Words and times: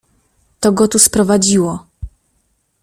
"To 0.59 0.71
go 0.71 0.87
tu 0.87 0.99
sprowadziło." 0.99 1.85